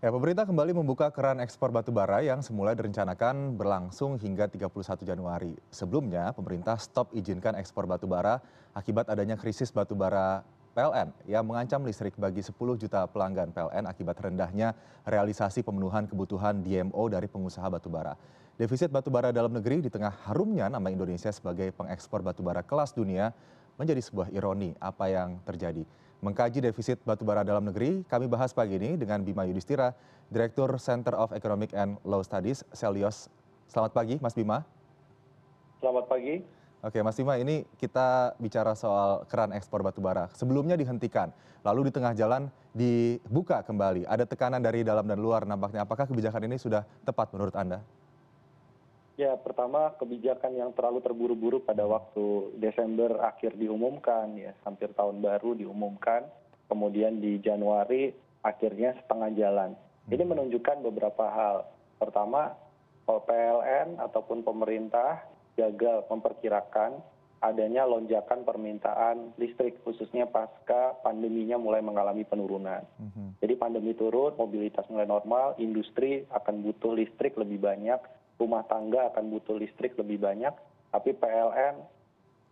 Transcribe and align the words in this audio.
ya 0.00 0.08
pemerintah 0.08 0.48
kembali 0.48 0.72
membuka 0.72 1.12
keran 1.12 1.44
ekspor 1.44 1.68
batubara 1.68 2.24
yang 2.24 2.40
semula 2.40 2.72
direncanakan 2.72 3.60
berlangsung 3.60 4.16
hingga 4.16 4.48
tiga 4.48 4.72
puluh 4.72 4.80
satu 4.80 5.04
januari. 5.04 5.52
Sebelumnya 5.68 6.32
pemerintah 6.32 6.80
stop 6.80 7.12
izinkan 7.12 7.52
ekspor 7.60 7.84
batubara 7.84 8.40
akibat 8.72 9.12
adanya 9.12 9.36
krisis 9.36 9.68
batubara 9.68 10.40
pln 10.72 11.12
yang 11.28 11.44
mengancam 11.44 11.84
listrik 11.84 12.16
bagi 12.16 12.40
sepuluh 12.40 12.80
juta 12.80 13.04
pelanggan 13.12 13.52
pln 13.52 13.84
akibat 13.84 14.16
rendahnya 14.24 14.72
realisasi 15.04 15.60
pemenuhan 15.60 16.08
kebutuhan 16.08 16.64
dmo 16.64 17.04
dari 17.12 17.28
pengusaha 17.28 17.68
batubara. 17.68 18.16
Defisit 18.56 18.88
batubara 18.88 19.36
dalam 19.36 19.52
negeri 19.52 19.84
di 19.84 19.92
tengah 19.92 20.16
harumnya 20.24 20.72
nama 20.72 20.88
indonesia 20.88 21.28
sebagai 21.28 21.76
pengekspor 21.76 22.24
batubara 22.24 22.64
kelas 22.64 22.96
dunia 22.96 23.36
menjadi 23.76 24.00
sebuah 24.00 24.32
ironi 24.32 24.72
apa 24.80 25.12
yang 25.12 25.44
terjadi 25.44 25.84
mengkaji 26.20 26.60
defisit 26.60 27.00
batubara 27.02 27.40
dalam 27.40 27.64
negeri 27.64 28.04
kami 28.04 28.28
bahas 28.28 28.52
pagi 28.52 28.76
ini 28.76 29.00
dengan 29.00 29.24
bima 29.24 29.48
yudhistira 29.48 29.96
direktur 30.28 30.76
center 30.76 31.16
of 31.16 31.32
economic 31.32 31.72
and 31.72 31.96
law 32.04 32.20
studies 32.20 32.60
selyos 32.76 33.32
selamat 33.72 33.92
pagi 33.96 34.16
mas 34.20 34.36
bima. 34.36 34.62
Selamat 35.80 36.04
pagi. 36.12 36.44
Oke 36.84 37.00
mas 37.00 37.16
bima 37.16 37.40
ini 37.40 37.64
kita 37.80 38.36
bicara 38.36 38.76
soal 38.76 39.24
keran 39.32 39.56
ekspor 39.56 39.80
batubara. 39.80 40.28
Sebelumnya 40.36 40.76
dihentikan 40.76 41.32
lalu 41.64 41.88
di 41.88 41.92
tengah 41.96 42.12
jalan 42.12 42.52
dibuka 42.76 43.64
kembali. 43.64 44.04
Ada 44.04 44.28
tekanan 44.28 44.60
dari 44.60 44.84
dalam 44.84 45.08
dan 45.08 45.20
luar 45.20 45.48
nampaknya. 45.48 45.88
Apakah 45.88 46.04
kebijakan 46.04 46.52
ini 46.52 46.60
sudah 46.60 46.84
tepat 47.04 47.32
menurut 47.32 47.56
anda 47.56 47.80
ya 49.20 49.36
pertama 49.36 49.92
kebijakan 50.00 50.56
yang 50.56 50.70
terlalu 50.72 51.04
terburu 51.04 51.36
buru 51.36 51.58
pada 51.60 51.84
waktu 51.84 52.56
desember 52.56 53.20
akhir 53.20 53.52
diumumkan 53.60 54.32
ya 54.32 54.56
hampir 54.64 54.88
tahun 54.96 55.20
baru 55.20 55.52
diumumkan 55.60 56.24
kemudian 56.72 57.20
di 57.20 57.36
januari 57.44 58.16
akhirnya 58.40 58.96
setengah 59.04 59.30
jalan. 59.36 59.70
Ini 60.08 60.24
menunjukkan 60.24 60.80
beberapa 60.80 61.28
hal. 61.28 61.68
Pertama 62.00 62.56
pln 63.04 64.00
ataupun 64.00 64.40
pemerintah 64.40 65.20
gagal 65.58 66.08
memperkirakan 66.08 66.96
adanya 67.40 67.88
lonjakan 67.88 68.44
permintaan 68.44 69.36
listrik 69.40 69.80
khususnya 69.84 70.28
pasca 70.28 70.96
pandeminya 71.00 71.56
mulai 71.56 71.80
mengalami 71.84 72.24
penurunan. 72.24 72.84
Jadi 73.40 73.54
pandemi 73.56 73.96
turun, 73.96 74.36
mobilitas 74.36 74.84
mulai 74.92 75.08
normal, 75.08 75.56
industri 75.56 76.24
akan 76.28 76.60
butuh 76.64 76.92
listrik 76.96 77.36
lebih 77.40 77.60
banyak, 77.60 78.00
rumah 78.40 78.64
tangga 78.64 79.12
akan 79.12 79.28
butuh 79.28 79.60
listrik 79.60 79.92
lebih 80.00 80.16
banyak, 80.16 80.56
tapi 80.88 81.12
PLN 81.12 81.76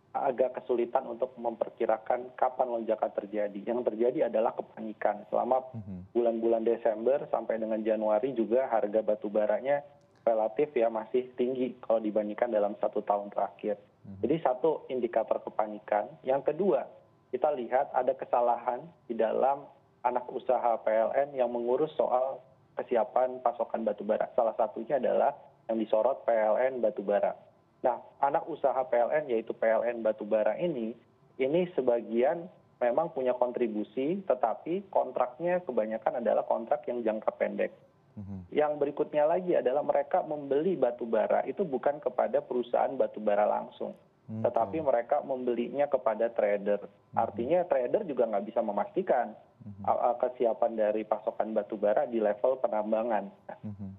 agak 0.09 0.61
kesulitan 0.61 1.05
untuk 1.05 1.33
memperkirakan 1.37 2.33
kapan 2.33 2.67
lonjakan 2.69 3.11
terjadi. 3.13 3.59
Yang 3.61 3.93
terjadi 3.93 4.29
adalah 4.29 4.57
kepanikan. 4.57 5.21
Selama 5.29 5.61
bulan-bulan 6.13 6.65
Desember 6.65 7.25
sampai 7.29 7.61
dengan 7.61 7.81
Januari 7.85 8.33
juga 8.33 8.65
harga 8.69 9.05
batu 9.05 9.29
baranya 9.29 9.85
relatif 10.25 10.73
ya 10.77 10.89
masih 10.89 11.29
tinggi 11.37 11.77
kalau 11.81 12.01
dibandingkan 12.01 12.49
dalam 12.49 12.73
satu 12.81 13.01
tahun 13.05 13.29
terakhir. 13.33 13.77
Jadi 14.25 14.35
satu 14.41 14.89
indikator 14.89 15.37
kepanikan. 15.45 16.09
Yang 16.25 16.53
kedua, 16.53 16.89
kita 17.29 17.53
lihat 17.53 17.93
ada 17.93 18.17
kesalahan 18.17 18.81
di 19.05 19.13
dalam 19.13 19.61
anak 20.01 20.25
usaha 20.33 20.81
PLN 20.81 21.37
yang 21.37 21.53
mengurus 21.53 21.93
soal 21.93 22.41
kesiapan 22.79 23.37
pasokan 23.45 23.85
batu 23.85 24.01
bara. 24.01 24.25
Salah 24.33 24.57
satunya 24.57 24.97
adalah 24.97 25.35
yang 25.69 25.77
disorot 25.77 26.25
PLN 26.25 26.81
batubara. 26.81 27.37
Nah, 27.85 28.01
anak 28.19 28.49
usaha 28.49 28.81
PLN 28.89 29.29
yaitu 29.31 29.55
PLN 29.55 30.03
batubara 30.03 30.57
ini, 30.57 30.97
ini 31.39 31.61
sebagian 31.77 32.49
memang 32.81 33.13
punya 33.15 33.37
kontribusi, 33.37 34.19
tetapi 34.27 34.89
kontraknya 34.91 35.63
kebanyakan 35.63 36.19
adalah 36.19 36.43
kontrak 36.43 36.83
yang 36.89 37.05
jangka 37.05 37.31
pendek. 37.39 37.71
Yang 38.51 38.83
berikutnya 38.83 39.23
lagi 39.23 39.55
adalah 39.55 39.79
mereka 39.79 40.19
membeli 40.27 40.75
batubara 40.75 41.45
itu 41.47 41.63
bukan 41.63 42.03
kepada 42.03 42.43
perusahaan 42.43 42.91
batubara 42.99 43.47
langsung, 43.47 43.95
tetapi 44.29 44.77
mereka 44.77 45.25
membelinya 45.25 45.89
kepada 45.89 46.29
trader. 46.29 46.85
Artinya 47.17 47.65
trader 47.65 48.05
juga 48.05 48.29
nggak 48.29 48.45
bisa 48.45 48.61
memastikan 48.61 49.33
kesiapan 50.21 50.77
dari 50.77 51.01
pasokan 51.01 51.51
batubara 51.57 52.05
di 52.05 52.21
level 52.21 52.61
penambangan. 52.61 53.25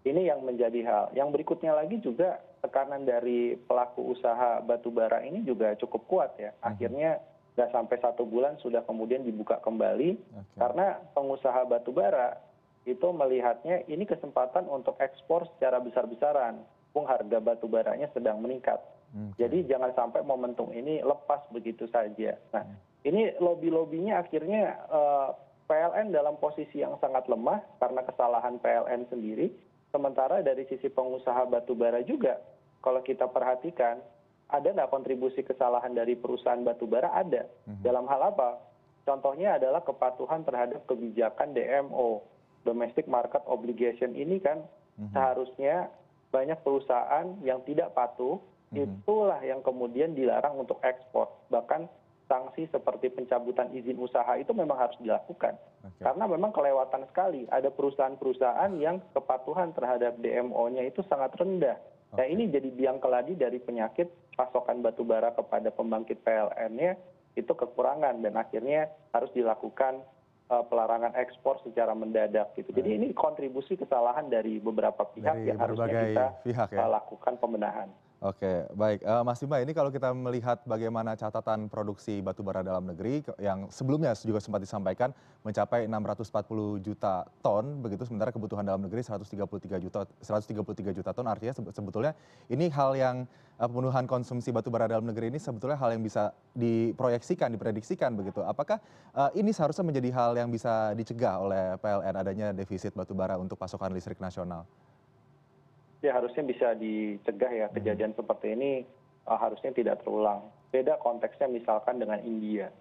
Ini 0.06 0.31
yang 0.31 0.47
menjadi 0.47 0.81
hal. 0.87 1.05
Yang 1.19 1.28
berikutnya 1.34 1.75
lagi 1.75 1.99
juga 1.99 2.38
tekanan 2.62 3.03
dari 3.03 3.59
pelaku 3.59 4.15
usaha 4.15 4.62
batubara 4.62 5.21
ini 5.27 5.43
juga 5.43 5.75
cukup 5.75 6.03
kuat 6.06 6.31
ya. 6.38 6.55
Akhirnya 6.62 7.19
nggak 7.59 7.75
sampai 7.75 7.99
satu 7.99 8.22
bulan 8.22 8.55
sudah 8.62 8.87
kemudian 8.87 9.26
dibuka 9.26 9.59
kembali 9.59 10.16
karena 10.56 10.97
pengusaha 11.12 11.66
batubara 11.66 12.38
itu 12.89 13.07
melihatnya 13.13 13.85
ini 13.87 14.09
kesempatan 14.09 14.65
untuk 14.71 14.97
ekspor 15.01 15.45
secara 15.57 15.81
besar 15.81 16.09
besaran 16.09 16.65
pun 16.91 17.05
harga 17.05 17.39
batu 17.39 17.69
baranya 17.69 18.09
sedang 18.17 18.41
meningkat. 18.41 18.81
Jadi 19.11 19.67
jangan 19.67 19.91
sampai 19.99 20.23
momentum 20.23 20.71
ini 20.71 21.03
lepas 21.03 21.43
begitu 21.51 21.91
saja. 21.91 22.39
Nah 22.55 22.63
ini 23.03 23.35
lobby 23.43 23.67
lobbynya 23.67 24.23
akhirnya 24.23 24.79
pln 25.67 26.15
dalam 26.15 26.39
posisi 26.39 26.79
yang 26.79 26.95
sangat 27.03 27.27
lemah 27.27 27.59
karena 27.83 28.07
kesalahan 28.07 28.63
pln 28.63 29.11
sendiri. 29.11 29.51
Sementara 29.91 30.39
dari 30.47 30.62
sisi 30.71 30.87
pengusaha 30.87 31.51
batu 31.51 31.75
bara 31.75 31.99
juga 32.07 32.39
kalau 32.87 33.03
kita 33.03 33.27
perhatikan 33.27 33.99
ada 34.47 34.71
nggak 34.71 34.91
kontribusi 34.95 35.43
kesalahan 35.43 35.91
dari 35.91 36.15
perusahaan 36.15 36.62
batu 36.62 36.87
bara? 36.87 37.11
Ada. 37.11 37.51
Dalam 37.83 38.07
hal 38.07 38.31
apa? 38.35 38.62
Contohnya 39.03 39.59
adalah 39.59 39.83
kepatuhan 39.83 40.47
terhadap 40.47 40.87
kebijakan 40.87 41.51
dmo 41.51 42.23
domestic 42.65 43.09
market 43.09 43.41
obligation 43.48 44.12
ini 44.12 44.41
kan 44.41 44.65
seharusnya 45.16 45.88
banyak 46.31 46.60
perusahaan 46.60 47.26
yang 47.43 47.65
tidak 47.65 47.97
patuh 47.97 48.38
itulah 48.71 49.41
yang 49.43 49.65
kemudian 49.66 50.15
dilarang 50.15 50.62
untuk 50.62 50.78
ekspor. 50.87 51.26
Bahkan 51.50 51.91
sanksi 52.31 52.70
seperti 52.70 53.10
pencabutan 53.10 53.75
izin 53.75 53.99
usaha 53.99 54.31
itu 54.38 54.54
memang 54.54 54.78
harus 54.78 54.94
dilakukan. 55.03 55.59
Karena 55.99 56.25
memang 56.31 56.54
kelewatan 56.54 57.03
sekali. 57.10 57.50
Ada 57.50 57.75
perusahaan 57.75 58.15
perusahaan 58.15 58.70
yang 58.78 59.03
kepatuhan 59.10 59.75
terhadap 59.75 60.15
dmo 60.22 60.70
nya 60.70 60.87
itu 60.87 61.03
sangat 61.10 61.34
rendah. 61.34 61.75
Nah 62.15 62.26
ini 62.26 62.47
jadi 62.47 62.70
biang 62.70 63.03
keladi 63.03 63.34
dari 63.34 63.59
penyakit 63.59 64.06
pasokan 64.38 64.82
batu 64.82 65.03
bara 65.03 65.34
kepada 65.34 65.75
pembangkit 65.75 66.22
pln 66.22 66.72
nya 66.78 66.94
itu 67.34 67.50
kekurangan 67.54 68.22
dan 68.22 68.34
akhirnya 68.38 68.91
harus 69.15 69.31
dilakukan 69.34 70.03
pelarangan 70.50 71.15
ekspor 71.15 71.62
secara 71.62 71.94
mendadak 71.94 72.50
gitu. 72.59 72.75
Jadi 72.75 72.99
ini 72.99 73.06
kontribusi 73.15 73.78
kesalahan 73.78 74.27
dari 74.27 74.59
beberapa 74.59 75.06
pihak 75.06 75.47
yang 75.47 75.62
harusnya 75.62 76.34
kita 76.43 76.84
lakukan 76.91 77.38
pembenahan. 77.38 77.87
Oke, 78.20 78.69
baik. 78.76 79.00
Mas 79.25 79.41
Bima, 79.41 79.64
ini 79.64 79.72
kalau 79.72 79.88
kita 79.88 80.12
melihat 80.12 80.60
bagaimana 80.69 81.16
catatan 81.16 81.72
produksi 81.72 82.20
batubara 82.20 82.60
dalam 82.60 82.84
negeri 82.84 83.25
yang 83.41 83.72
sebelumnya 83.72 84.12
juga 84.12 84.44
sempat 84.44 84.60
disampaikan 84.60 85.08
mencapai 85.41 85.88
640 85.88 86.84
juta 86.84 87.25
ton, 87.41 87.81
begitu 87.81 88.04
sementara 88.04 88.28
kebutuhan 88.28 88.60
dalam 88.60 88.84
negeri 88.84 89.00
133 89.00 89.25
juta 89.81 90.04
133 90.20 90.53
juta 91.00 91.10
ton 91.16 91.25
artinya 91.32 91.56
sebetulnya 91.72 92.12
ini 92.53 92.69
hal 92.69 92.92
yang 92.92 93.25
pemenuhan 93.56 94.04
konsumsi 94.04 94.52
batubara 94.52 94.84
dalam 94.84 95.08
negeri 95.08 95.32
ini 95.32 95.41
sebetulnya 95.41 95.81
hal 95.81 95.97
yang 95.97 96.04
bisa 96.04 96.37
diproyeksikan, 96.52 97.48
diprediksikan 97.56 98.20
begitu. 98.20 98.44
Apakah 98.44 98.84
ini 99.32 99.48
seharusnya 99.48 99.88
menjadi 99.88 100.12
hal 100.12 100.37
yang 100.37 100.52
bisa 100.52 100.92
dicegah 100.92 101.41
oleh 101.41 101.81
PLN 101.81 102.14
adanya 102.20 102.52
defisit 102.52 102.92
batubara 102.92 103.41
untuk 103.41 103.56
pasokan 103.56 103.97
listrik 103.97 104.20
nasional? 104.20 104.69
Ya 106.00 106.16
harusnya 106.16 106.44
bisa 106.44 106.72
dicegah 106.77 107.53
ya 107.53 107.66
kejadian 107.72 108.16
seperti 108.16 108.56
ini 108.56 108.71
harusnya 109.28 109.71
tidak 109.77 110.00
terulang. 110.03 110.43
Beda 110.72 110.97
konteksnya 110.99 111.47
misalkan 111.50 112.00
dengan 112.00 112.21
india. 112.25 112.72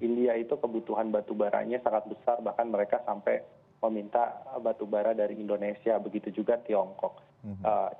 India 0.00 0.32
itu 0.36 0.56
kebutuhan 0.56 1.12
batu 1.12 1.36
baranya 1.36 1.80
sangat 1.84 2.08
besar 2.08 2.40
bahkan 2.40 2.68
mereka 2.68 3.00
sampai 3.04 3.44
meminta 3.84 4.40
batu 4.64 4.88
bara 4.88 5.12
dari 5.12 5.36
indonesia 5.36 6.00
begitu 6.00 6.32
juga 6.32 6.56
tiongkok. 6.64 7.20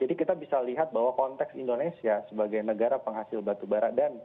Jadi 0.00 0.14
kita 0.18 0.34
bisa 0.34 0.58
lihat 0.64 0.90
bahwa 0.90 1.14
konteks 1.14 1.54
indonesia 1.54 2.26
sebagai 2.26 2.64
negara 2.66 2.98
penghasil 2.98 3.38
batu 3.44 3.68
bara 3.68 3.94
dan 3.94 4.18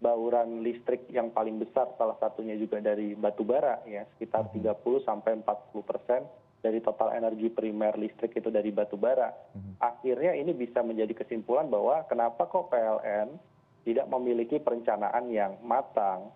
bauran 0.00 0.64
listrik 0.64 1.04
yang 1.12 1.28
paling 1.28 1.60
besar 1.60 1.92
salah 2.00 2.16
satunya 2.16 2.56
juga 2.56 2.80
dari 2.80 3.12
batu 3.12 3.44
bara 3.44 3.84
ya 3.84 4.08
sekitar 4.16 4.48
30 4.48 4.80
sampai 5.04 5.44
40 5.44 5.84
persen 5.84 6.24
dari 6.60 6.78
total 6.84 7.16
energi 7.16 7.48
primer 7.48 7.96
listrik 7.96 8.36
itu 8.36 8.52
dari 8.52 8.68
batu 8.68 9.00
bara 9.00 9.32
akhirnya 9.80 10.36
ini 10.36 10.52
bisa 10.52 10.84
menjadi 10.84 11.16
kesimpulan 11.24 11.68
bahwa 11.72 12.04
kenapa 12.04 12.44
kok 12.46 12.68
pln 12.68 13.40
tidak 13.84 14.06
memiliki 14.12 14.60
perencanaan 14.60 15.32
yang 15.32 15.56
matang 15.64 16.28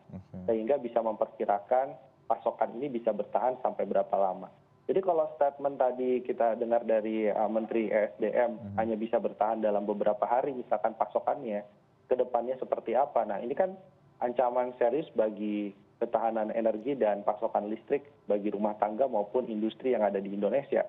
sehingga 0.49 0.81
bisa 0.81 1.05
memperkirakan 1.05 1.93
pasokan 2.25 2.73
ini 2.81 2.88
bisa 2.88 3.12
bertahan 3.12 3.61
sampai 3.61 3.85
berapa 3.85 4.17
lama. 4.17 4.49
Jadi 4.85 5.00
kalau 5.00 5.29
statement 5.37 5.76
tadi 5.81 6.21
kita 6.25 6.56
dengar 6.61 6.85
dari 6.85 7.29
menteri 7.49 7.88
esdm 7.88 8.76
hanya 8.76 8.97
bisa 8.97 9.17
bertahan 9.17 9.61
dalam 9.61 9.85
beberapa 9.85 10.25
hari 10.29 10.53
misalkan 10.53 10.93
pasokannya 10.97 11.65
ke 12.09 12.15
depannya 12.17 12.56
seperti 12.61 12.93
apa? 12.97 13.25
Nah 13.25 13.41
ini 13.41 13.56
kan 13.56 13.76
ancaman 14.21 14.76
serius 14.76 15.09
bagi 15.17 15.73
ketahanan 16.04 16.52
energi 16.52 16.92
dan 16.92 17.24
pasokan 17.24 17.72
listrik 17.72 18.04
bagi 18.28 18.52
rumah 18.52 18.76
tangga 18.76 19.08
maupun 19.08 19.48
industri 19.48 19.96
yang 19.96 20.04
ada 20.04 20.20
di 20.20 20.28
indonesia. 20.28 20.84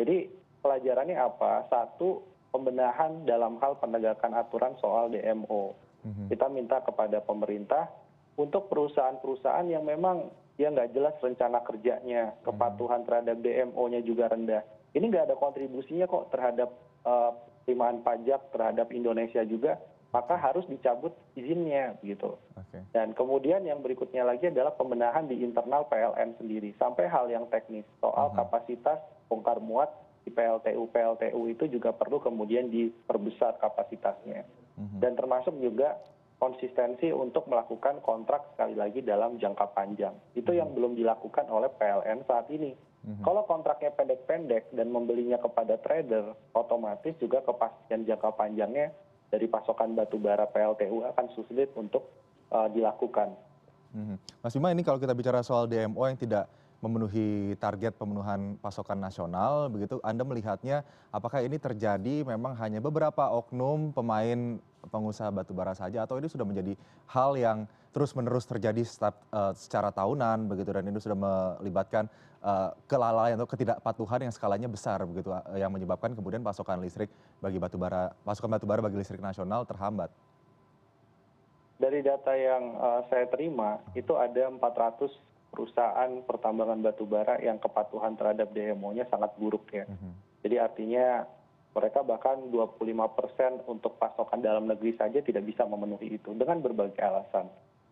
Jadi 0.00 0.24
pelajarannya 0.64 1.20
apa? 1.20 1.68
Satu 1.68 2.24
pembenahan 2.48 3.28
dalam 3.28 3.60
hal 3.60 3.76
penegakan 3.76 4.32
aturan 4.32 4.72
soal 4.80 5.12
dmo 5.12 5.76
kita 6.32 6.48
minta 6.48 6.80
kepada 6.80 7.20
pemerintah 7.20 7.92
untuk 8.40 8.72
perusahaan 8.72 9.20
perusahaan 9.20 9.66
yang 9.68 9.84
memang 9.84 10.32
ya 10.56 10.72
nggak 10.72 10.96
jelas 10.96 11.12
rencana 11.20 11.60
kerjanya 11.60 12.32
kepatuhan 12.40 13.04
terhadap 13.04 13.36
dmo 13.44 13.84
nya 13.92 14.00
juga 14.00 14.32
rendah. 14.32 14.64
Ini 14.96 15.04
nggak 15.04 15.28
ada 15.28 15.36
kontribusinya 15.36 16.08
kok 16.08 16.32
terhadap 16.32 16.72
penerimaan 17.68 18.00
pajak 18.00 18.48
terhadap 18.48 18.88
indonesia 18.96 19.44
juga 19.44 19.76
maka 20.08 20.40
harus 20.40 20.64
dicabut 20.68 21.12
izinnya 21.36 21.96
gitu. 22.00 22.40
Dan 22.96 23.12
kemudian 23.12 23.64
yang 23.64 23.84
berikutnya 23.84 24.24
lagi 24.24 24.48
adalah 24.48 24.72
pembenahan 24.72 25.28
di 25.28 25.44
internal 25.44 25.84
pln 25.88 26.36
sendiri. 26.40 26.72
Sampai 26.80 27.08
hal 27.08 27.28
yang 27.28 27.44
teknis 27.52 27.84
soal 28.00 28.32
kapasitas 28.32 29.00
bongkar 29.28 29.60
muat 29.60 29.92
di 30.24 30.32
pltu 30.32 30.88
pltu 30.88 31.40
itu 31.48 31.64
juga 31.68 31.92
perlu 31.92 32.20
kemudian 32.24 32.72
diperbesar 32.72 33.60
kapasitasnya. 33.60 34.48
Dan 35.02 35.18
termasuk 35.18 35.58
juga 35.58 35.98
konsistensi 36.38 37.10
untuk 37.10 37.50
melakukan 37.50 37.98
kontrak 38.00 38.54
sekali 38.54 38.78
lagi 38.78 39.02
dalam 39.02 39.36
jangka 39.42 39.74
panjang. 39.74 40.14
Itu 40.38 40.54
yang 40.54 40.70
belum 40.70 40.94
dilakukan 40.94 41.50
oleh 41.50 41.68
pln 41.74 42.24
saat 42.24 42.46
ini. 42.48 42.72
Kalau 43.24 43.48
kontraknya 43.48 43.88
pendek 43.94 44.28
pendek 44.28 44.64
dan 44.74 44.92
membelinya 44.92 45.40
kepada 45.40 45.80
trader 45.80 46.36
otomatis 46.52 47.16
juga 47.16 47.40
kepastian 47.40 48.04
jangka 48.04 48.36
panjangnya 48.36 48.92
dari 49.28 49.46
pasokan 49.46 49.92
batubara 49.92 50.48
pltu 50.48 51.04
akan 51.04 51.26
sulit 51.36 51.68
untuk 51.76 52.08
dilakukan. 52.72 53.32
Mas 54.40 54.52
bima 54.56 54.72
ini 54.72 54.84
kalau 54.84 54.96
kita 55.00 55.12
bicara 55.12 55.44
soal 55.44 55.68
dmo 55.68 56.04
yang 56.04 56.16
tidak 56.16 56.48
memenuhi 56.78 57.58
target 57.58 57.98
pemenuhan 57.98 58.54
pasokan 58.62 59.02
nasional 59.02 59.66
begitu. 59.66 59.98
Anda 60.06 60.22
melihatnya 60.22 60.86
apakah 61.10 61.42
ini 61.42 61.58
terjadi 61.58 62.22
memang 62.22 62.54
hanya 62.62 62.78
beberapa 62.78 63.34
oknum 63.34 63.90
pemain 63.90 64.62
pengusaha 64.86 65.34
batubara 65.34 65.74
saja 65.74 66.06
atau 66.06 66.22
ini 66.22 66.30
sudah 66.30 66.46
menjadi 66.46 66.78
hal 67.10 67.34
yang 67.34 67.66
terus 67.90 68.14
menerus 68.14 68.46
terjadi 68.46 68.86
secara 69.58 69.90
tahunan 69.90 70.46
begitu 70.46 70.70
dan 70.70 70.86
ini 70.86 71.02
sudah 71.02 71.18
melibatkan 71.18 72.06
kelalaian 72.86 73.34
atau 73.34 73.50
ketidakpatuhan 73.50 74.30
yang 74.30 74.32
skalanya 74.32 74.70
besar 74.70 75.02
begitu 75.02 75.34
yang 75.58 75.74
menyebabkan 75.74 76.14
kemudian 76.14 76.46
pasokan 76.46 76.78
listrik 76.78 77.10
bagi 77.42 77.58
batubara 77.58 78.14
pasokan 78.22 78.54
batubara 78.54 78.78
bagi 78.78 79.02
listrik 79.02 79.18
nasional 79.18 79.66
terhambat? 79.66 80.14
Dari 81.82 82.06
data 82.06 82.38
yang 82.38 82.78
saya 83.10 83.26
terima 83.26 83.82
itu 83.98 84.14
ada 84.14 84.46
empat 84.46 84.74
ratus 84.78 85.10
perusahaan 85.48 86.10
pertambangan 86.22 86.80
batubara 86.84 87.40
yang 87.40 87.56
kepatuhan 87.58 88.14
terhadap 88.14 88.52
dmo 88.52 88.92
nya 88.92 89.08
sangat 89.08 89.32
buruk 89.40 89.68
ya. 89.72 89.88
Jadi 90.44 90.56
artinya 90.60 91.26
mereka 91.74 92.02
bahkan 92.02 92.38
dua 92.50 92.66
puluh 92.70 92.94
lima 92.94 93.06
persen 93.12 93.62
untuk 93.68 93.98
pasokan 94.00 94.42
dalam 94.42 94.66
negeri 94.66 94.94
saja 94.98 95.18
tidak 95.22 95.46
bisa 95.46 95.66
memenuhi 95.66 96.18
itu 96.18 96.34
dengan 96.34 96.58
berbagai 96.62 96.98
alasan. 96.98 97.48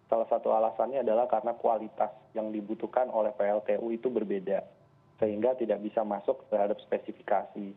Salah 0.06 0.28
satu 0.30 0.54
alasannya 0.54 1.02
adalah 1.02 1.26
karena 1.26 1.58
kualitas 1.58 2.14
yang 2.30 2.54
dibutuhkan 2.54 3.10
oleh 3.10 3.34
pltu 3.34 3.90
itu 3.90 4.06
berbeda 4.06 4.62
sehingga 5.16 5.56
tidak 5.56 5.80
bisa 5.80 6.04
masuk 6.04 6.44
terhadap 6.52 6.78
spesifikasi. 6.84 7.72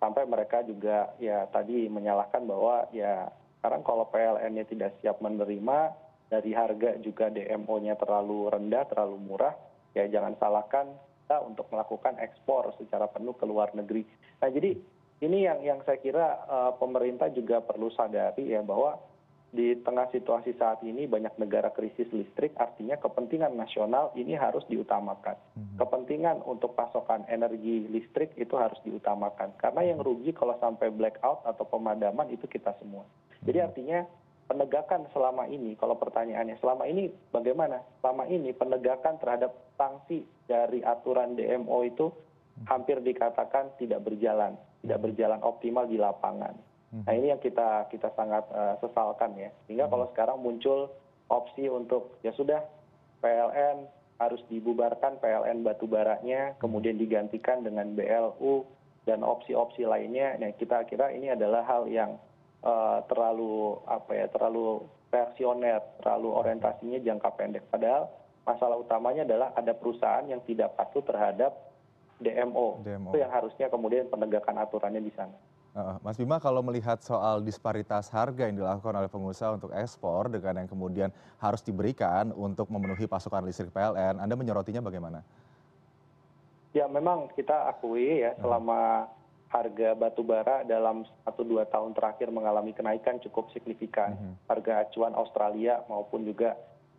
Sampai 0.00 0.24
mereka 0.24 0.64
juga 0.64 1.12
ya 1.20 1.46
tadi 1.52 1.86
menyalahkan 1.86 2.42
bahwa 2.48 2.88
ya 2.90 3.30
sekarang 3.60 3.82
kalau 3.86 4.08
pln 4.10 4.52
nya 4.56 4.64
tidak 4.66 4.94
siap 4.98 5.20
menerima 5.22 5.92
dari 6.28 6.52
harga 6.52 7.00
juga 7.00 7.32
dmo 7.32 7.76
nya 7.80 7.96
terlalu 7.96 8.52
rendah 8.52 8.84
terlalu 8.88 9.16
murah 9.16 9.56
ya 9.96 10.04
jangan 10.08 10.36
salahkan 10.36 10.86
kita 11.28 11.44
untuk 11.44 11.68
melakukan 11.68 12.16
ekspor 12.24 12.72
secara 12.80 13.04
penuh 13.04 13.36
ke 13.36 13.44
luar 13.44 13.68
negeri. 13.76 14.00
Nah 14.40 14.48
jadi 14.48 14.80
ini 15.20 15.44
yang 15.44 15.60
yang 15.60 15.78
saya 15.84 16.00
kira 16.00 16.40
pemerintah 16.80 17.28
juga 17.28 17.60
perlu 17.60 17.92
sadari 17.92 18.48
ya 18.48 18.64
bahwa 18.64 18.96
di 19.48 19.76
tengah 19.80 20.08
situasi 20.12 20.56
saat 20.56 20.80
ini 20.84 21.04
banyak 21.08 21.36
negara 21.36 21.72
krisis 21.72 22.08
listrik 22.16 22.52
artinya 22.56 22.96
kepentingan 22.96 23.56
nasional 23.56 24.08
ini 24.16 24.36
harus 24.36 24.64
diutamakan. 24.72 25.36
Kepentingan 25.76 26.44
untuk 26.48 26.72
pasokan 26.72 27.28
energi 27.28 27.88
listrik 27.92 28.32
itu 28.40 28.56
harus 28.56 28.80
diutamakan. 28.84 29.52
Karena 29.60 29.84
yang 29.84 30.00
rugi 30.00 30.32
kalau 30.32 30.56
sampai 30.60 30.88
blackout 30.88 31.44
atau 31.44 31.64
pemadaman 31.68 32.32
itu 32.32 32.48
kita 32.48 32.72
semua. 32.80 33.04
Jadi 33.44 33.58
artinya 33.60 34.04
penegakan 34.48 35.04
selama 35.12 35.44
ini 35.46 35.76
kalau 35.76 35.94
pertanyaannya 36.00 36.56
selama 36.58 36.88
ini 36.88 37.12
bagaimana? 37.30 37.84
Selama 38.00 38.24
ini 38.26 38.56
penegakan 38.56 39.20
terhadap 39.20 39.52
sanksi 39.76 40.24
dari 40.48 40.80
aturan 40.80 41.36
dmo 41.36 41.84
itu 41.84 42.08
hampir 42.66 42.98
dikatakan 43.04 43.70
tidak 43.78 44.02
berjalan 44.02 44.56
tidak 44.82 45.04
berjalan 45.04 45.38
optimal 45.44 45.84
di 45.84 46.00
lapangan. 46.00 46.56
Nah 46.88 47.12
ini 47.12 47.28
yang 47.28 47.42
kita 47.44 47.92
kita 47.92 48.08
sangat 48.16 48.48
sesalkan 48.80 49.36
ya. 49.36 49.52
Sehingga 49.68 49.92
kalau 49.92 50.08
sekarang 50.16 50.40
muncul 50.40 50.88
opsi 51.28 51.68
untuk 51.68 52.16
ya 52.24 52.32
sudah 52.32 52.64
pln 53.20 53.84
harus 54.16 54.40
dibubarkan 54.48 55.20
pln 55.20 55.62
batubaranya 55.62 56.56
kemudian 56.56 56.96
digantikan 56.96 57.60
dengan 57.60 57.92
blu 57.92 58.64
dan 59.04 59.20
opsi 59.20 59.52
opsi 59.52 59.84
lainnya. 59.84 60.40
Nah 60.40 60.56
kita 60.56 60.88
kira 60.88 61.12
ini 61.12 61.28
adalah 61.28 61.60
hal 61.68 61.84
yang 61.92 62.16
terlalu 63.06 63.78
apa 63.86 64.10
ya 64.14 64.26
terlalu 64.28 64.84
versioner 65.08 65.80
terlalu 66.02 66.28
orientasinya 66.34 66.98
jangka 67.00 67.30
pendek. 67.38 67.64
Padahal 67.70 68.10
masalah 68.44 68.76
utamanya 68.80 69.28
adalah 69.28 69.52
ada 69.54 69.72
perusahaan 69.76 70.24
yang 70.24 70.40
tidak 70.48 70.72
patuh 70.74 71.04
terhadap 71.04 71.52
dmo 72.18 72.82
itu 72.82 73.18
yang 73.22 73.30
harusnya 73.30 73.70
kemudian 73.70 74.10
penegakan 74.10 74.58
aturannya 74.58 75.02
di 75.04 75.12
sana. 75.14 75.36
Mas 76.02 76.18
bima 76.18 76.42
kalau 76.42 76.58
melihat 76.58 76.98
soal 76.98 77.38
disparitas 77.38 78.10
harga 78.10 78.50
yang 78.50 78.58
dilakukan 78.58 78.98
oleh 78.98 79.06
pengusaha 79.06 79.54
untuk 79.54 79.70
ekspor 79.70 80.26
dengan 80.26 80.64
yang 80.64 80.68
kemudian 80.68 81.14
harus 81.38 81.62
diberikan 81.62 82.34
untuk 82.34 82.66
memenuhi 82.66 83.06
pasokan 83.06 83.46
listrik 83.46 83.70
pln 83.70 84.18
anda 84.18 84.34
menyorotinya 84.34 84.82
bagaimana? 84.82 85.22
Ya 86.74 86.90
memang 86.90 87.30
kita 87.38 87.70
akui 87.70 88.26
ya 88.26 88.34
selama 88.42 89.06
harga 89.48 89.96
batubara 89.96 90.60
dalam 90.68 91.08
satu 91.24 91.40
dua 91.40 91.64
tahun 91.64 91.96
terakhir 91.96 92.28
mengalami 92.28 92.76
kenaikan 92.76 93.16
cukup 93.24 93.48
signifikan. 93.56 94.16
Harga 94.44 94.84
acuan 94.84 95.16
australia 95.16 95.80
maupun 95.88 96.28
juga 96.28 96.56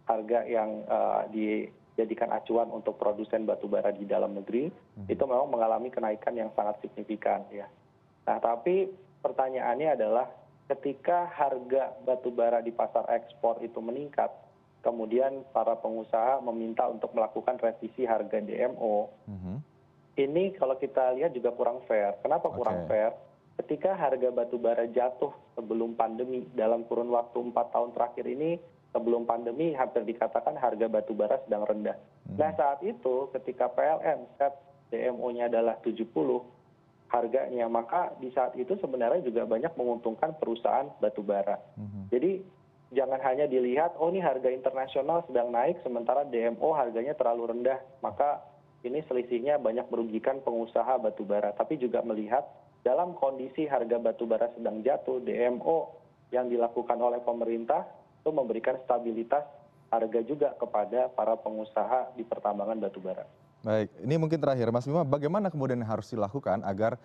harga 0.09 0.41
yang 0.49 0.81
dijadikan 1.29 2.33
acuan 2.33 2.73
untuk 2.73 2.97
produsen 2.97 3.45
batubara 3.45 3.93
di 3.93 4.09
dalam 4.09 4.33
negeri 4.33 4.73
itu 5.05 5.23
memang 5.29 5.53
mengalami 5.53 5.93
kenaikan 5.93 6.33
yang 6.33 6.49
sangat 6.57 6.81
signifikan 6.81 7.45
ya. 7.53 7.69
Nah 8.25 8.41
tapi 8.41 8.89
pertanyaannya 9.21 9.89
adalah 9.93 10.25
ketika 10.69 11.29
harga 11.33 11.93
batubara 12.05 12.61
di 12.65 12.73
pasar 12.73 13.05
ekspor 13.13 13.61
itu 13.61 13.77
meningkat 13.81 14.29
kemudian 14.79 15.43
para 15.51 15.75
pengusaha 15.75 16.39
meminta 16.45 16.87
untuk 16.87 17.11
melakukan 17.11 17.59
revisi 17.59 18.07
harga 18.07 18.39
dmo 18.39 19.11
ini 20.19 20.51
kalau 20.59 20.75
kita 20.75 21.15
lihat 21.15 21.31
juga 21.31 21.55
kurang 21.55 21.79
fair. 21.87 22.19
Kenapa 22.19 22.51
kurang 22.51 22.83
fair? 22.91 23.15
Ketika 23.59 23.95
harga 23.95 24.31
batubara 24.31 24.87
jatuh 24.87 25.31
sebelum 25.55 25.95
pandemi 25.95 26.47
dalam 26.55 26.83
kurun 26.87 27.11
waktu 27.11 27.39
empat 27.39 27.71
tahun 27.71 27.91
terakhir 27.95 28.25
ini 28.27 28.59
sebelum 28.91 29.23
pandemi 29.23 29.75
hampir 29.75 30.03
dikatakan 30.03 30.55
harga 30.59 30.87
batubara 30.87 31.39
sedang 31.43 31.67
rendah. 31.67 31.95
Nah 32.35 32.51
saat 32.55 32.79
itu 32.83 33.31
ketika 33.35 33.67
pln 33.71 34.27
set 34.39 34.55
dmo 34.89 35.29
nya 35.29 35.47
adalah 35.47 35.77
tujuh 35.85 36.07
puluh 36.09 36.41
harganya 37.09 37.65
maka 37.65 38.13
di 38.21 38.29
saat 38.33 38.53
itu 38.53 38.77
sebenarnya 38.77 39.25
juga 39.25 39.45
banyak 39.45 39.73
menguntungkan 39.73 40.37
perusahaan 40.37 40.89
batubara 41.01 41.57
jadi 42.13 42.41
jangan 42.93 43.21
hanya 43.25 43.45
dilihat 43.49 43.97
oh 43.97 44.13
ini 44.13 44.21
harga 44.21 44.49
internasional 44.49 45.25
sedang 45.25 45.49
naik 45.49 45.81
sementara 45.81 46.25
dmo 46.25 46.73
harganya 46.73 47.17
terlalu 47.17 47.53
rendah 47.53 47.81
maka 48.05 48.41
ini 48.83 49.03
selisihnya 49.07 49.59
banyak 49.59 49.91
merugikan 49.91 50.39
pengusaha 50.39 50.95
batubara 50.99 51.51
tapi 51.51 51.75
juga 51.75 51.99
melihat 51.99 52.47
dalam 52.79 53.11
kondisi 53.19 53.67
harga 53.67 53.99
batubara 53.99 54.47
sedang 54.55 54.79
jatuh 54.79 55.19
dmo 55.19 55.99
yang 56.31 56.47
dilakukan 56.47 56.95
oleh 56.95 57.19
pemerintah 57.19 57.83
itu 58.23 58.29
memberikan 58.31 58.79
stabilitas 58.85 59.43
harga 59.89 60.21
juga 60.23 60.53
kepada 60.55 61.09
para 61.11 61.33
pengusaha 61.35 62.13
di 62.13 62.21
pertambangan 62.21 62.77
batubara. 62.77 63.25
Baik 63.59 63.91
ini 63.99 64.15
mungkin 64.15 64.39
terakhir. 64.39 64.71
Mas 64.71 64.87
bima 64.87 65.03
bagaimana 65.03 65.51
kemudian 65.51 65.83
harus 65.83 66.07
dilakukan 66.07 66.63
agar 66.63 66.95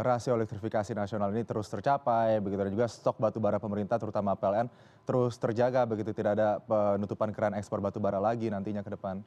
rasio 0.00 0.32
elektrifikasi 0.32 0.96
nasional 0.96 1.28
ini 1.36 1.44
terus 1.44 1.68
tercapai 1.68 2.40
begitu? 2.40 2.64
Dan 2.64 2.72
juga 2.72 2.88
stok 2.88 3.20
batubara 3.20 3.60
pemerintah 3.60 4.00
terutama 4.00 4.32
pln 4.32 4.72
terus 5.04 5.36
terjaga 5.36 5.84
begitu? 5.84 6.16
Tidak 6.16 6.32
ada 6.32 6.62
penutupan 6.64 7.28
keran 7.36 7.52
ekspor 7.58 7.84
batubara 7.84 8.16
lagi 8.16 8.48
nantinya 8.48 8.80
ke 8.80 8.96
depan. 8.96 9.20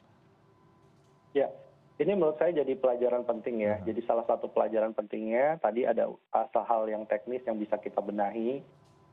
Ya 1.36 1.52
ini 1.96 2.12
menurut 2.12 2.36
saya 2.36 2.52
jadi 2.52 2.76
pelajaran 2.76 3.24
penting 3.24 3.64
ya. 3.64 3.80
Jadi 3.84 4.04
salah 4.04 4.28
satu 4.28 4.52
pelajaran 4.52 4.92
pentingnya 4.92 5.56
tadi 5.64 5.88
ada 5.88 6.12
hal 6.32 6.46
hal 6.52 6.82
yang 6.88 7.08
teknis 7.08 7.40
yang 7.48 7.56
bisa 7.56 7.80
kita 7.80 8.04
benahi 8.04 8.60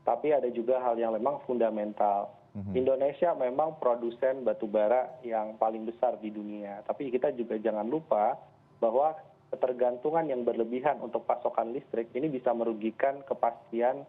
tapi 0.04 0.36
ada 0.36 0.46
juga 0.52 0.78
hal 0.84 1.00
yang 1.00 1.16
memang 1.16 1.40
fundamental. 1.48 2.30
Indonesia 2.70 3.34
memang 3.34 3.82
produsen 3.82 4.46
batubara 4.46 5.10
yang 5.26 5.58
paling 5.58 5.90
besar 5.90 6.14
di 6.22 6.30
dunia. 6.30 6.86
Tapi 6.86 7.10
kita 7.10 7.34
juga 7.34 7.58
jangan 7.58 7.82
lupa 7.82 8.38
bahwa 8.78 9.18
ketergantungan 9.50 10.30
yang 10.30 10.46
berlebihan 10.46 11.02
untuk 11.02 11.26
pasokan 11.26 11.74
listrik 11.74 12.14
ini 12.14 12.30
bisa 12.30 12.54
merugikan 12.54 13.26
kepastian 13.26 14.06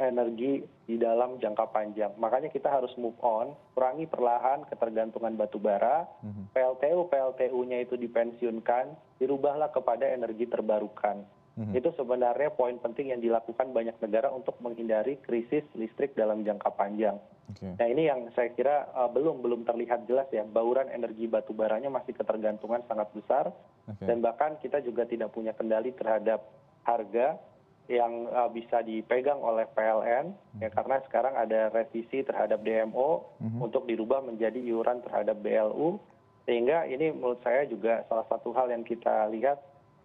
energi 0.00 0.64
di 0.86 0.96
dalam 0.96 1.36
jangka 1.36 1.68
panjang. 1.74 2.14
Makanya 2.16 2.48
kita 2.48 2.70
harus 2.72 2.94
move 2.96 3.18
on, 3.20 3.52
kurangi 3.74 4.06
perlahan 4.08 4.64
ketergantungan 4.70 5.36
batu 5.36 5.60
bara, 5.60 6.08
PLTU 6.54 7.10
PLTU-nya 7.10 7.84
itu 7.84 7.98
dipensiunkan, 7.98 9.18
dirubahlah 9.20 9.68
kepada 9.74 10.08
energi 10.08 10.48
terbarukan. 10.48 11.26
Itu 11.74 11.90
sebenarnya 11.98 12.54
poin 12.54 12.78
penting 12.78 13.10
yang 13.10 13.18
dilakukan 13.18 13.74
banyak 13.74 13.98
negara 13.98 14.30
untuk 14.30 14.54
menghindari 14.62 15.18
krisis 15.26 15.66
listrik 15.74 16.14
dalam 16.14 16.46
jangka 16.46 16.70
panjang. 16.78 17.18
Nah 17.58 17.86
ini 17.90 18.06
yang 18.06 18.30
saya 18.38 18.54
kira 18.54 18.86
uh, 18.94 19.10
belum 19.10 19.42
belum 19.42 19.66
terlihat 19.66 20.06
jelas 20.06 20.30
ya. 20.30 20.46
Bauran 20.46 20.86
energi 20.86 21.26
batu 21.26 21.50
baranya 21.50 21.90
masih 21.90 22.14
ketergantungan 22.14 22.86
sangat 22.86 23.10
besar. 23.10 23.50
Dan 23.98 24.22
bahkan 24.22 24.54
kita 24.62 24.84
juga 24.84 25.02
tidak 25.08 25.34
punya 25.34 25.50
kendali 25.56 25.90
terhadap 25.96 26.46
harga 26.86 27.40
yang 27.88 28.28
uh, 28.28 28.52
bisa 28.52 28.84
dipegang 28.84 29.40
oleh 29.40 29.64
PLN 29.72 30.36
ya 30.60 30.68
karena 30.68 31.00
sekarang 31.08 31.34
ada 31.40 31.72
revisi 31.72 32.20
terhadap 32.20 32.60
DMO 32.60 33.24
untuk 33.64 33.88
dirubah 33.88 34.20
menjadi 34.20 34.60
iuran 34.60 35.00
terhadap 35.00 35.40
BLU 35.40 35.96
sehingga 36.44 36.84
ini 36.84 37.16
menurut 37.16 37.40
saya 37.40 37.64
juga 37.64 38.04
salah 38.12 38.28
satu 38.28 38.52
hal 38.52 38.68
yang 38.68 38.84
kita 38.84 39.32
lihat 39.32 39.56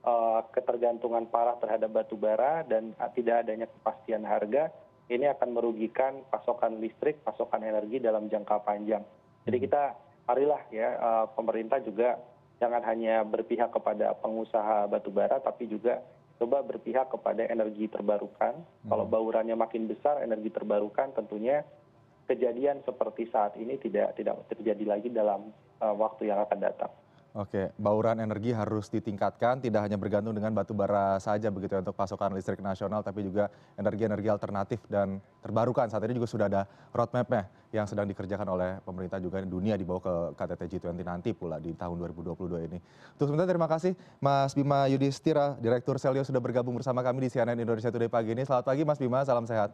uh, 0.07 0.47
ketergantungan 0.55 1.27
parah 1.27 1.59
terhadap 1.59 1.91
batu 1.91 2.15
bara 2.15 2.63
dan 2.63 2.95
uh, 3.03 3.11
tidak 3.11 3.43
adanya 3.43 3.67
kepastian 3.67 4.23
harga 4.23 4.71
ini 5.11 5.27
akan 5.27 5.51
merugikan 5.51 6.23
pasokan 6.31 6.79
listrik, 6.79 7.19
pasokan 7.27 7.67
energi 7.67 7.99
dalam 7.99 8.31
jangka 8.31 8.63
panjang. 8.63 9.03
Jadi 9.43 9.57
kita 9.59 9.91
marilah 10.23 10.63
ya 10.71 10.95
pemerintah 11.35 11.83
juga 11.83 12.15
jangan 12.63 12.79
hanya 12.87 13.27
berpihak 13.27 13.75
kepada 13.75 14.15
pengusaha 14.23 14.87
batu 14.87 15.11
bara 15.11 15.43
tapi 15.43 15.67
juga 15.67 15.99
coba 16.41 16.65
berpihak 16.65 17.13
kepada 17.13 17.45
energi 17.45 17.87
terbarukan. 17.89 18.57
Kalau 18.87 19.05
baurannya 19.05 19.53
makin 19.53 19.85
besar 19.85 20.21
energi 20.23 20.49
terbarukan 20.49 21.13
tentunya 21.13 21.61
kejadian 22.25 22.79
seperti 22.87 23.27
saat 23.29 23.59
ini 23.59 23.75
tidak 23.77 24.15
tidak 24.15 24.47
terjadi 24.47 24.83
lagi 24.87 25.11
dalam 25.11 25.51
uh, 25.83 25.95
waktu 25.95 26.31
yang 26.31 26.39
akan 26.43 26.59
datang. 26.59 26.91
Oke, 27.33 27.73
bauran 27.81 28.21
energi 28.21 28.53
harus 28.53 28.93
ditingkatkan, 28.93 29.57
tidak 29.57 29.89
hanya 29.89 29.97
bergantung 29.97 30.37
dengan 30.37 30.53
batu 30.53 30.77
bara 30.77 31.17
saja 31.17 31.49
begitu 31.49 31.73
ya 31.73 31.81
untuk 31.81 31.97
pasokan 31.97 32.29
listrik 32.29 32.61
nasional, 32.61 33.01
tapi 33.01 33.25
juga 33.25 33.49
energi-energi 33.73 34.29
alternatif 34.29 34.85
dan 34.85 35.17
terbarukan. 35.41 35.89
Saat 35.89 36.05
ini 36.05 36.21
juga 36.21 36.29
sudah 36.29 36.45
ada 36.45 36.69
roadmap-nya 36.93 37.49
yang 37.73 37.89
sedang 37.89 38.05
dikerjakan 38.05 38.45
oleh 38.53 38.77
pemerintah 38.85 39.17
juga 39.17 39.41
dunia 39.41 39.73
dibawa 39.73 39.97
ke 39.97 40.15
KTT 40.37 40.77
G20 40.77 41.01
nanti 41.01 41.33
pula 41.33 41.57
di 41.57 41.73
tahun 41.73 41.97
2022 42.05 42.69
ini. 42.69 42.77
Untuk 43.17 43.25
sementara 43.25 43.49
terima 43.49 43.65
kasih 43.65 43.97
Mas 44.21 44.53
Bima 44.53 44.85
Yudhistira, 44.85 45.57
Direktur 45.57 45.97
Selio 45.97 46.21
sudah 46.21 46.37
bergabung 46.37 46.77
bersama 46.77 47.01
kami 47.01 47.25
di 47.25 47.29
CNN 47.33 47.57
Indonesia 47.57 47.89
Today 47.89 48.13
pagi 48.13 48.37
ini. 48.37 48.45
Selamat 48.45 48.69
pagi 48.69 48.85
Mas 48.85 49.01
Bima, 49.01 49.25
salam 49.25 49.49
sehat. 49.49 49.73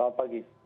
Selamat 0.00 0.16
pagi. 0.16 0.57